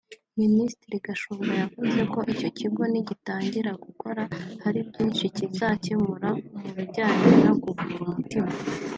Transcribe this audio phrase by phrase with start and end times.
[0.39, 4.23] Minisitiri Gashumba yavuze ko icyo kigo nigitangira gukora
[4.63, 6.29] hari byinshi kizakemura
[6.61, 8.51] mu bijyanye no kuvura umutima